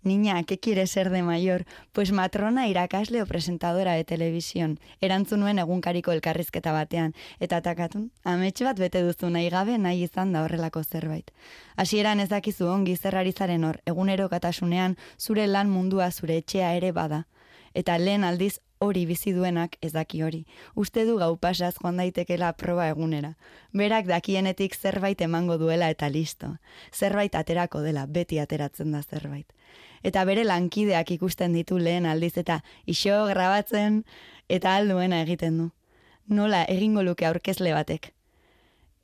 [0.03, 1.65] Niña, ke quiere ser de mayor?
[1.91, 8.65] Pues matrona irakasle o presentadora de televisión, erantzun nuen egunkariko elkarrizketa batean, eta takatun, ametxo
[8.65, 11.29] bat bete duzu nahi gabe nahi izan da horrelako zerbait.
[11.75, 16.91] Hasieran ez dakizu ongi zerrari zaren hor, egunero katasunean, zure lan mundua zure etxea ere
[16.91, 17.27] bada.
[17.75, 20.45] Eta lehen aldiz hori bizi duenak ez daki hori.
[20.75, 23.33] Uste du gau pasaz joan daitekela proba egunera.
[23.75, 26.55] Berak dakienetik zerbait emango duela eta listo.
[26.93, 29.51] Zerbait aterako dela, beti ateratzen da zerbait.
[30.03, 34.03] Eta bere lankideak ikusten ditu lehen aldiz eta iso grabatzen
[34.47, 35.69] eta alduena egiten du.
[36.27, 38.13] Nola egingo luke aurkezle batek.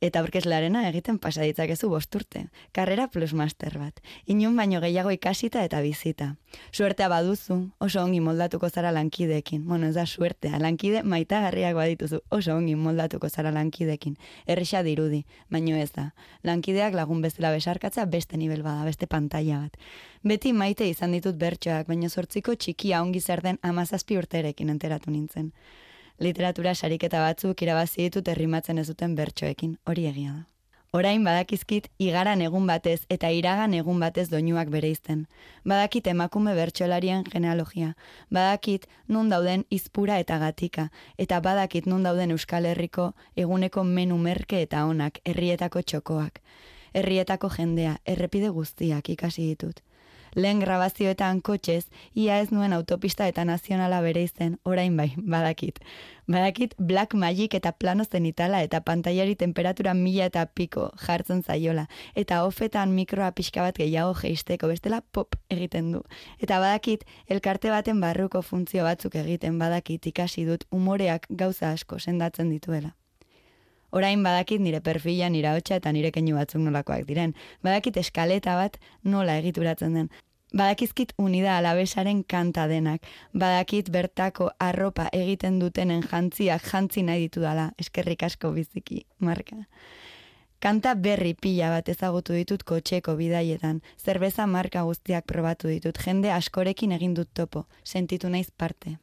[0.04, 2.42] Eta aurkezlarena egiten pasa ditzakezu bosturte.
[2.76, 4.02] Karrera plus master bat.
[4.28, 6.34] Inun baino gehiago ikasita eta bizita.
[6.70, 9.62] Suertea baduzu, oso ongi moldatuko zara lankideekin.
[9.64, 14.18] Bueno, ez da suertea, lankide maita garriak badituzu, oso ongi moldatuko zara lankideekin.
[14.46, 16.10] Errisa dirudi, baino ez da.
[16.44, 19.80] Lankideak lagun bezala besarkatza beste nivel bada, beste pantalla bat.
[20.22, 25.52] Beti maite izan ditut bertsoak, baina sortziko txikia ongi zer den amazazpi urterekin enteratu nintzen
[26.18, 30.44] literatura sariketa batzuk irabazi ditut herrimatzen ez duten bertsoekin, hori egia da.
[30.96, 35.26] Orain badakizkit igaran egun batez eta iragan egun batez doinuak bereizten.
[35.64, 37.90] Badakit emakume bertsolarien genealogia.
[38.30, 40.86] Badakit nun dauden izpura eta gatika.
[41.18, 46.40] Eta badakit nun dauden Euskal Herriko eguneko menu merke eta onak, herrietako txokoak.
[46.94, 49.82] Herrietako jendea, errepide guztiak ikasi ditut
[50.36, 55.80] lehen grabazioetan kotxez, ia ez nuen autopista eta nazionala bere izen, orain bai, badakit.
[56.28, 61.86] Badakit Black Magic eta plano zenitala eta pantailari temperatura mila eta piko jartzen zaiola.
[62.14, 66.02] Eta ofetan mikroa pixka bat gehiago geisteko, bestela pop egiten du.
[66.42, 72.50] Eta badakit, elkarte baten barruko funtzio batzuk egiten badakit ikasi dut umoreak gauza asko sendatzen
[72.50, 72.96] dituela.
[73.96, 77.32] Orain badakit nire perfila, nire hotxa eta nire keinu batzuk nolakoak diren.
[77.64, 80.10] Badakit eskaleta bat nola egituratzen den.
[80.56, 83.06] Badakizkit unida alabesaren kanta denak.
[83.32, 87.70] Badakit bertako arropa egiten dutenen jantziak jantzi nahi ditu dala.
[87.80, 89.62] Eskerrik asko biziki, marka.
[90.60, 93.80] Kanta berri pila bat ezagutu ditut kotxeko bidaietan.
[93.96, 95.98] Zerbeza marka guztiak probatu ditut.
[96.04, 97.66] Jende askorekin egin dut topo.
[97.84, 98.98] Sentitu naiz parte.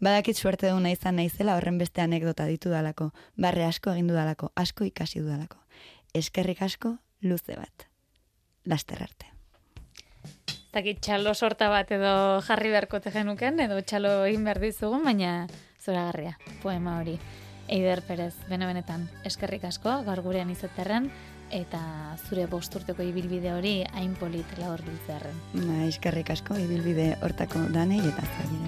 [0.00, 3.12] Badakit suerte du naizan naizela horren beste anekdota ditu dalako.
[3.36, 4.52] Barre asko egin dudalako.
[4.56, 5.58] Asko ikasi dudalako.
[6.14, 7.88] Eskerrik asko luze bat.
[8.64, 9.36] Laster arte
[10.76, 15.46] dakit txalo sorta bat edo jarri beharko genuken, edo txalo egin behar dizugun, baina
[15.80, 17.18] zora garria, poema hori.
[17.72, 21.08] Eider Perez, bene-benetan, eskerrik asko, gaur gurean izaterren,
[21.50, 21.80] eta
[22.28, 25.40] zure bosturteko ibilbide hori hain polit laur biltzearen.
[25.56, 28.65] Ba, eskerrik asko, ibilbide hortako danei eta zailen.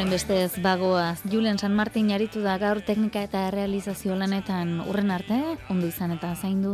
[0.00, 4.78] Honen bestez bagoaz, Julen San Martin jaritu da gaur teknika eta realizazio lanetan.
[4.88, 5.36] Urren arte,
[5.68, 6.72] ondo izan eta zaindu.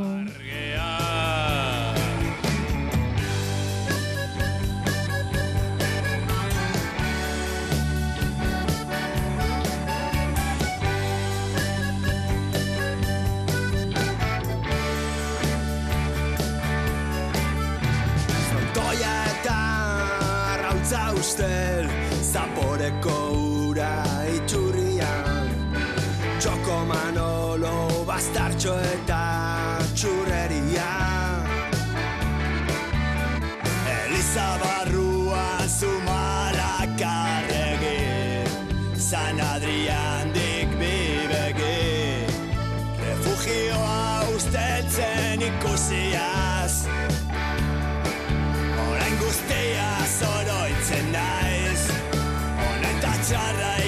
[53.52, 53.85] para